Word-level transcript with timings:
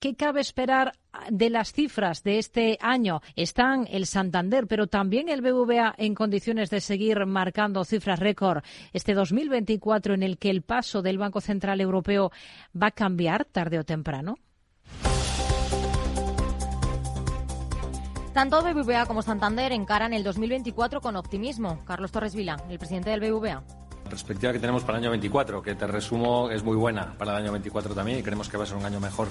¿Qué 0.00 0.16
cabe 0.16 0.40
esperar 0.40 0.94
de 1.28 1.50
las 1.50 1.74
cifras 1.74 2.22
de 2.22 2.38
este 2.38 2.78
año? 2.80 3.20
Están 3.36 3.86
el 3.90 4.06
Santander, 4.06 4.66
pero 4.66 4.86
también 4.86 5.28
el 5.28 5.42
BVA 5.42 5.94
en 5.98 6.14
condiciones 6.14 6.70
de 6.70 6.80
seguir 6.80 7.26
marcando 7.26 7.84
cifras 7.84 8.18
récord 8.18 8.62
este 8.94 9.12
2024 9.12 10.14
en 10.14 10.22
el 10.22 10.38
que 10.38 10.48
el 10.48 10.62
paso 10.62 11.02
del 11.02 11.18
Banco 11.18 11.42
Central 11.42 11.82
Europeo 11.82 12.32
va 12.74 12.86
a 12.86 12.92
cambiar 12.92 13.44
tarde 13.44 13.78
o 13.78 13.84
temprano. 13.84 14.38
Tanto 18.32 18.62
BBVA 18.62 19.04
como 19.04 19.20
Santander 19.20 19.72
encaran 19.72 20.14
el 20.14 20.24
2024 20.24 21.02
con 21.02 21.16
optimismo. 21.16 21.84
Carlos 21.84 22.10
Torres 22.10 22.34
Vila, 22.34 22.56
el 22.70 22.78
presidente 22.78 23.10
del 23.10 23.20
BBVA 23.20 23.62
perspectiva 24.08 24.52
que 24.52 24.58
tenemos 24.58 24.82
para 24.82 24.98
el 24.98 25.04
año 25.04 25.10
24, 25.10 25.62
que 25.62 25.76
te 25.76 25.86
resumo 25.86 26.50
es 26.50 26.64
muy 26.64 26.76
buena 26.76 27.14
para 27.16 27.30
el 27.30 27.44
año 27.44 27.52
24 27.52 27.94
también 27.94 28.18
y 28.18 28.22
creemos 28.24 28.48
que 28.48 28.56
va 28.56 28.64
a 28.64 28.66
ser 28.66 28.76
un 28.76 28.84
año 28.84 28.98
mejor 28.98 29.28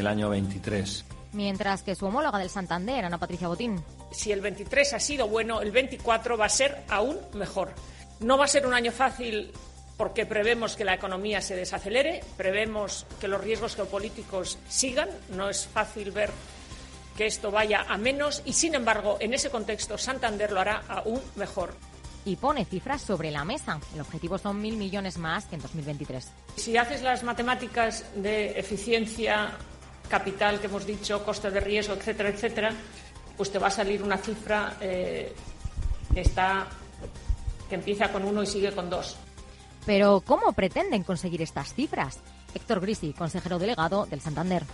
el 0.00 0.06
año 0.06 0.28
23. 0.30 1.04
Mientras 1.32 1.82
que 1.82 1.94
su 1.94 2.06
homóloga 2.06 2.38
del 2.38 2.50
Santander, 2.50 3.04
Ana 3.04 3.18
Patricia 3.18 3.48
Botín. 3.48 3.82
Si 4.10 4.32
el 4.32 4.40
23 4.40 4.94
ha 4.94 5.00
sido 5.00 5.28
bueno, 5.28 5.60
el 5.60 5.70
24 5.70 6.38
va 6.38 6.46
a 6.46 6.48
ser 6.48 6.84
aún 6.88 7.18
mejor. 7.34 7.72
No 8.20 8.38
va 8.38 8.46
a 8.46 8.48
ser 8.48 8.66
un 8.66 8.74
año 8.74 8.90
fácil 8.92 9.52
porque 9.96 10.24
prevemos 10.24 10.76
que 10.76 10.84
la 10.84 10.94
economía 10.94 11.42
se 11.42 11.56
desacelere, 11.56 12.20
prevemos 12.36 13.04
que 13.20 13.28
los 13.28 13.42
riesgos 13.42 13.74
geopolíticos 13.74 14.58
sigan. 14.68 15.10
No 15.30 15.50
es 15.50 15.66
fácil 15.66 16.12
ver 16.12 16.30
que 17.16 17.26
esto 17.26 17.50
vaya 17.50 17.84
a 17.88 17.98
menos 17.98 18.42
y, 18.44 18.52
sin 18.52 18.76
embargo, 18.76 19.18
en 19.20 19.34
ese 19.34 19.50
contexto 19.50 19.98
Santander 19.98 20.52
lo 20.52 20.60
hará 20.60 20.84
aún 20.88 21.20
mejor. 21.34 21.74
Y 22.24 22.36
pone 22.36 22.64
cifras 22.64 23.02
sobre 23.02 23.30
la 23.30 23.44
mesa. 23.44 23.80
El 23.94 24.00
objetivo 24.00 24.38
son 24.38 24.60
mil 24.60 24.76
millones 24.76 25.18
más 25.18 25.46
que 25.46 25.56
en 25.56 25.62
2023. 25.62 26.30
Si 26.56 26.76
haces 26.76 27.02
las 27.02 27.24
matemáticas 27.24 28.04
de 28.14 28.58
eficiencia 28.58 29.50
capital 30.08 30.60
que 30.60 30.66
hemos 30.66 30.86
dicho, 30.86 31.24
coste 31.24 31.50
de 31.50 31.60
riesgo, 31.60 31.94
etcétera, 31.94 32.30
etcétera, 32.30 32.72
pues 33.36 33.52
te 33.52 33.58
va 33.58 33.68
a 33.68 33.70
salir 33.70 34.02
una 34.02 34.18
cifra 34.18 34.76
eh, 34.80 35.32
que 36.12 36.20
está 36.20 36.66
que 37.68 37.74
empieza 37.74 38.10
con 38.10 38.24
uno 38.24 38.42
y 38.42 38.46
sigue 38.46 38.72
con 38.72 38.88
dos. 38.88 39.16
Pero 39.86 40.22
¿cómo 40.26 40.52
pretenden 40.52 41.02
conseguir 41.02 41.42
estas 41.42 41.74
cifras? 41.74 42.20
Héctor 42.54 42.80
Grisi, 42.80 43.12
consejero 43.12 43.58
delegado 43.58 44.06
del 44.06 44.20
Santander. 44.20 44.64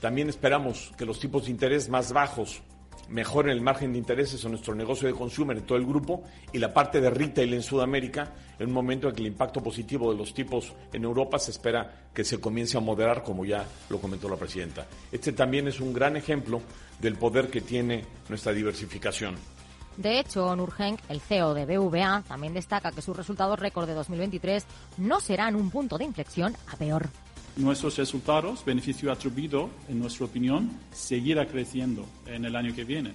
También 0.00 0.28
esperamos 0.28 0.92
que 0.96 1.06
los 1.06 1.18
tipos 1.18 1.46
de 1.46 1.50
interés 1.50 1.88
más 1.88 2.12
bajos 2.12 2.62
mejoren 3.08 3.52
el 3.52 3.60
margen 3.60 3.92
de 3.92 3.98
intereses 3.98 4.44
en 4.44 4.50
nuestro 4.52 4.74
negocio 4.74 5.06
de 5.06 5.14
consumer 5.14 5.56
en 5.56 5.64
todo 5.64 5.78
el 5.78 5.86
grupo 5.86 6.24
y 6.52 6.58
la 6.58 6.72
parte 6.72 7.00
de 7.00 7.10
retail 7.10 7.54
en 7.54 7.62
Sudamérica 7.62 8.32
en 8.58 8.68
un 8.68 8.72
momento 8.72 9.08
en 9.08 9.14
que 9.14 9.20
el 9.20 9.28
impacto 9.28 9.62
positivo 9.62 10.12
de 10.12 10.18
los 10.18 10.34
tipos 10.34 10.72
en 10.92 11.04
Europa 11.04 11.38
se 11.38 11.50
espera 11.50 12.08
que 12.12 12.24
se 12.24 12.40
comience 12.40 12.76
a 12.76 12.80
moderar, 12.80 13.22
como 13.22 13.44
ya 13.44 13.64
lo 13.90 13.98
comentó 14.00 14.28
la 14.28 14.36
presidenta. 14.36 14.86
Este 15.12 15.32
también 15.32 15.68
es 15.68 15.80
un 15.80 15.92
gran 15.92 16.16
ejemplo 16.16 16.60
del 17.00 17.16
poder 17.16 17.48
que 17.48 17.60
tiene 17.60 18.04
nuestra 18.28 18.52
diversificación. 18.52 19.36
De 19.96 20.18
hecho, 20.18 20.54
Nurgenk, 20.54 21.00
el 21.08 21.20
CEO 21.20 21.54
de 21.54 21.64
BVA, 21.64 22.22
también 22.28 22.52
destaca 22.52 22.92
que 22.92 23.00
sus 23.00 23.16
resultados 23.16 23.58
récord 23.58 23.86
de 23.86 23.94
2023 23.94 24.66
no 24.98 25.20
serán 25.20 25.56
un 25.56 25.70
punto 25.70 25.96
de 25.96 26.04
inflexión 26.04 26.54
a 26.70 26.76
peor 26.76 27.08
nuestros 27.56 27.96
resultados, 27.96 28.64
beneficio 28.64 29.10
atribuido, 29.10 29.70
en 29.88 29.98
nuestra 29.98 30.26
opinión, 30.26 30.70
seguirá 30.92 31.46
creciendo 31.46 32.06
en 32.26 32.44
el 32.44 32.54
año 32.54 32.74
que 32.74 32.84
viene. 32.84 33.12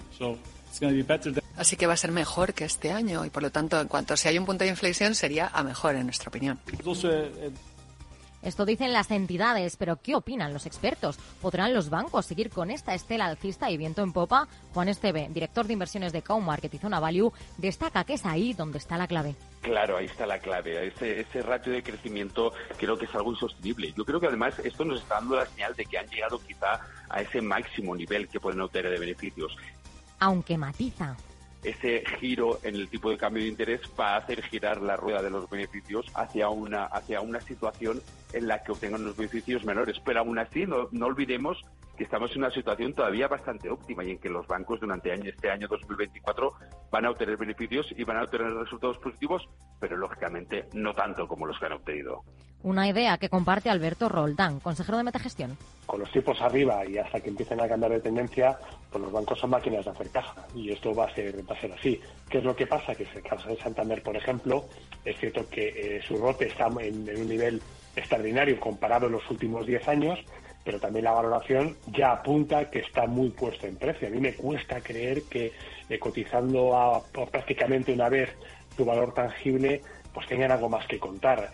Así 1.56 1.76
que 1.76 1.86
va 1.86 1.92
a 1.92 1.96
ser 1.96 2.12
mejor 2.12 2.54
que 2.54 2.64
este 2.64 2.90
año 2.90 3.24
y 3.24 3.30
por 3.30 3.42
lo 3.42 3.50
tanto, 3.50 3.80
en 3.80 3.88
cuanto 3.88 4.16
si 4.16 4.28
hay 4.28 4.38
un 4.38 4.46
punto 4.46 4.64
de 4.64 4.70
inflexión, 4.70 5.14
sería 5.14 5.48
a 5.48 5.62
mejor 5.62 5.94
en 5.94 6.06
nuestra 6.06 6.28
opinión. 6.28 6.58
Eh, 6.66 7.50
esto 8.42 8.66
dicen 8.66 8.92
las 8.92 9.10
entidades, 9.10 9.76
pero 9.76 9.96
¿qué 10.02 10.16
opinan 10.16 10.52
los 10.52 10.66
expertos? 10.66 11.16
¿Podrán 11.40 11.72
los 11.74 11.90
bancos 11.90 12.26
seguir 12.26 12.50
con 12.50 12.70
esta 12.70 12.94
estela 12.94 13.26
alcista 13.26 13.70
y 13.70 13.76
viento 13.76 14.02
en 14.02 14.12
popa? 14.12 14.48
Juan 14.74 14.88
Esteve, 14.88 15.28
director 15.30 15.66
de 15.66 15.74
inversiones 15.74 16.12
de 16.12 16.22
Cow 16.22 16.40
Market 16.40 16.74
y 16.74 16.78
Zona 16.78 16.98
Value, 16.98 17.32
destaca 17.58 18.04
que 18.04 18.14
es 18.14 18.26
ahí 18.26 18.52
donde 18.52 18.78
está 18.78 18.96
la 18.96 19.06
clave. 19.06 19.36
Claro, 19.60 19.96
ahí 19.96 20.06
está 20.06 20.26
la 20.26 20.40
clave. 20.40 20.88
Ese, 20.88 21.20
ese 21.20 21.40
ratio 21.42 21.72
de 21.72 21.82
crecimiento 21.82 22.52
creo 22.78 22.98
que 22.98 23.04
es 23.04 23.14
algo 23.14 23.30
insostenible. 23.30 23.92
Yo 23.96 24.04
creo 24.04 24.18
que 24.18 24.26
además 24.26 24.58
esto 24.58 24.84
nos 24.84 25.00
está 25.00 25.14
dando 25.14 25.36
la 25.36 25.46
señal 25.46 25.74
de 25.76 25.84
que 25.86 25.98
han 25.98 26.08
llegado 26.08 26.40
quizá 26.40 26.80
a 27.08 27.22
ese 27.22 27.40
máximo 27.40 27.94
nivel 27.94 28.28
que 28.28 28.40
pueden 28.40 28.60
obtener 28.60 28.90
de 28.90 28.98
beneficios. 28.98 29.56
Aunque 30.18 30.58
matiza 30.58 31.16
ese 31.62 32.04
giro 32.18 32.58
en 32.62 32.74
el 32.74 32.88
tipo 32.88 33.10
de 33.10 33.16
cambio 33.16 33.42
de 33.42 33.48
interés 33.48 33.80
va 33.98 34.14
a 34.14 34.16
hacer 34.18 34.42
girar 34.42 34.80
la 34.82 34.96
rueda 34.96 35.22
de 35.22 35.30
los 35.30 35.48
beneficios 35.48 36.06
hacia 36.14 36.48
una, 36.48 36.84
hacia 36.86 37.20
una 37.20 37.40
situación 37.40 38.02
en 38.32 38.48
la 38.48 38.62
que 38.62 38.72
obtengan 38.72 39.02
unos 39.02 39.16
beneficios 39.16 39.64
menores. 39.64 40.00
Pero 40.04 40.20
aún 40.20 40.38
así, 40.38 40.66
no, 40.66 40.88
no 40.90 41.06
olvidemos 41.06 41.64
que 41.96 42.04
estamos 42.04 42.32
en 42.32 42.38
una 42.38 42.50
situación 42.50 42.94
todavía 42.94 43.28
bastante 43.28 43.70
óptima 43.70 44.04
y 44.04 44.12
en 44.12 44.18
que 44.18 44.30
los 44.30 44.46
bancos 44.46 44.80
durante 44.80 45.12
este 45.12 45.50
año 45.50 45.68
2024 45.68 46.52
van 46.90 47.04
a 47.04 47.10
obtener 47.10 47.36
beneficios 47.36 47.86
y 47.96 48.04
van 48.04 48.16
a 48.16 48.24
obtener 48.24 48.52
resultados 48.54 48.98
positivos, 48.98 49.48
pero 49.78 49.96
lógicamente 49.96 50.68
no 50.72 50.94
tanto 50.94 51.28
como 51.28 51.46
los 51.46 51.58
que 51.58 51.66
han 51.66 51.72
obtenido. 51.72 52.24
Una 52.64 52.86
idea 52.86 53.18
que 53.18 53.28
comparte 53.28 53.70
Alberto 53.70 54.08
Roldán, 54.08 54.60
consejero 54.60 54.96
de 54.96 55.02
Metagestión. 55.02 55.58
Con 55.84 55.98
los 55.98 56.12
tipos 56.12 56.40
arriba 56.40 56.86
y 56.86 56.96
hasta 56.96 57.20
que 57.20 57.30
empiecen 57.30 57.60
a 57.60 57.66
cambiar 57.66 57.90
de 57.90 58.00
tendencia, 58.00 58.56
pues 58.88 59.02
los 59.02 59.12
bancos 59.12 59.40
son 59.40 59.50
máquinas 59.50 59.84
de 59.84 59.90
hacer 59.90 60.10
caja 60.10 60.46
y 60.54 60.70
esto 60.70 60.94
va 60.94 61.06
a 61.06 61.14
ser, 61.14 61.34
a 61.48 61.74
así. 61.74 62.00
¿Qué 62.28 62.38
es 62.38 62.44
lo 62.44 62.54
que 62.54 62.68
pasa? 62.68 62.94
Que 62.94 63.02
en 63.02 63.16
el 63.16 63.22
caso 63.24 63.48
de 63.48 63.56
Santander, 63.56 64.00
por 64.00 64.16
ejemplo, 64.16 64.64
es 65.04 65.18
cierto 65.18 65.48
que 65.50 65.96
eh, 65.96 66.02
su 66.06 66.16
rote 66.18 66.46
está 66.46 66.68
en, 66.80 67.08
un 67.18 67.28
nivel 67.28 67.60
extraordinario 67.96 68.60
comparado 68.60 69.06
en 69.06 69.12
los 69.12 69.28
últimos 69.28 69.66
10 69.66 69.88
años, 69.88 70.20
pero 70.64 70.78
también 70.78 71.06
la 71.06 71.12
valoración 71.12 71.76
ya 71.88 72.12
apunta 72.12 72.70
que 72.70 72.78
está 72.78 73.06
muy 73.06 73.30
puesto 73.30 73.66
en 73.66 73.74
precio. 73.74 74.06
A 74.06 74.10
mí 74.12 74.20
me 74.20 74.34
cuesta 74.34 74.80
creer 74.80 75.24
que 75.24 75.50
eh, 75.88 75.98
cotizando 75.98 76.76
a, 76.76 77.02
prácticamente 77.28 77.92
una 77.92 78.08
vez 78.08 78.30
tu 78.76 78.84
valor 78.84 79.12
tangible, 79.12 79.82
pues 80.14 80.28
tengan 80.28 80.52
algo 80.52 80.68
más 80.68 80.86
que 80.86 81.00
contar. 81.00 81.50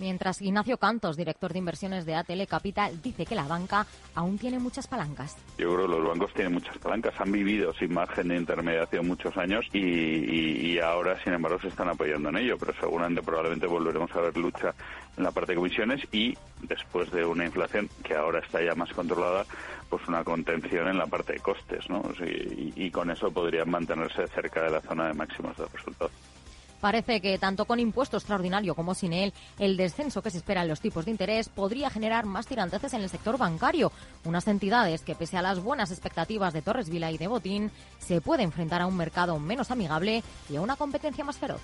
Mientras 0.00 0.40
Ignacio 0.40 0.78
Cantos, 0.78 1.18
director 1.18 1.52
de 1.52 1.58
inversiones 1.58 2.06
de 2.06 2.14
ATL 2.14 2.46
Capital, 2.48 3.02
dice 3.02 3.26
que 3.26 3.34
la 3.34 3.46
banca 3.46 3.86
aún 4.14 4.38
tiene 4.38 4.58
muchas 4.58 4.88
palancas. 4.88 5.36
Yo 5.58 5.74
creo 5.74 5.86
que 5.86 5.92
los 5.92 6.08
bancos 6.08 6.32
tienen 6.32 6.54
muchas 6.54 6.78
palancas, 6.78 7.12
han 7.20 7.30
vivido 7.30 7.74
sin 7.74 7.92
margen 7.92 8.28
de 8.28 8.36
intermediación 8.36 9.06
muchos 9.06 9.36
años 9.36 9.66
y, 9.74 10.78
ahora, 10.78 11.22
sin 11.22 11.34
embargo, 11.34 11.60
se 11.60 11.68
están 11.68 11.90
apoyando 11.90 12.30
en 12.30 12.38
ello, 12.38 12.56
pero 12.58 12.72
seguramente 12.80 13.20
probablemente 13.22 13.66
volveremos 13.66 14.10
a 14.12 14.20
ver 14.22 14.36
lucha 14.38 14.74
en 15.18 15.22
la 15.22 15.32
parte 15.32 15.52
de 15.52 15.56
comisiones 15.56 16.00
y 16.12 16.34
después 16.62 17.10
de 17.10 17.22
una 17.26 17.44
inflación 17.44 17.90
que 18.02 18.14
ahora 18.14 18.40
está 18.40 18.62
ya 18.62 18.74
más 18.74 18.90
controlada, 18.94 19.44
pues 19.90 20.08
una 20.08 20.24
contención 20.24 20.88
en 20.88 20.96
la 20.96 21.06
parte 21.08 21.34
de 21.34 21.40
costes, 21.40 21.90
¿no? 21.90 22.02
y, 22.24 22.72
y 22.74 22.90
con 22.90 23.10
eso 23.10 23.30
podrían 23.30 23.68
mantenerse 23.68 24.26
cerca 24.28 24.62
de 24.62 24.70
la 24.70 24.80
zona 24.80 25.08
de 25.08 25.12
máximos 25.14 25.54
de 25.58 25.66
resultados. 25.66 26.39
Parece 26.80 27.20
que 27.20 27.38
tanto 27.38 27.66
con 27.66 27.78
impuesto 27.78 28.16
extraordinario 28.16 28.74
como 28.74 28.94
sin 28.94 29.12
él, 29.12 29.32
el 29.58 29.76
descenso 29.76 30.22
que 30.22 30.30
se 30.30 30.38
espera 30.38 30.62
en 30.62 30.68
los 30.68 30.80
tipos 30.80 31.04
de 31.04 31.10
interés 31.10 31.48
podría 31.48 31.90
generar 31.90 32.24
más 32.24 32.46
tiranteces 32.46 32.94
en 32.94 33.02
el 33.02 33.10
sector 33.10 33.36
bancario. 33.36 33.92
Unas 34.24 34.48
entidades 34.48 35.02
que, 35.02 35.14
pese 35.14 35.36
a 35.36 35.42
las 35.42 35.62
buenas 35.62 35.90
expectativas 35.90 36.52
de 36.52 36.62
Torres 36.62 36.88
Vila 36.88 37.10
y 37.10 37.18
de 37.18 37.26
Botín, 37.26 37.70
se 37.98 38.20
puede 38.20 38.42
enfrentar 38.42 38.80
a 38.80 38.86
un 38.86 38.96
mercado 38.96 39.38
menos 39.38 39.70
amigable 39.70 40.22
y 40.48 40.56
a 40.56 40.60
una 40.60 40.76
competencia 40.76 41.24
más 41.24 41.36
feroz. 41.36 41.60